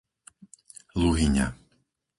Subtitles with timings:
[1.01, 1.47] Luhyňa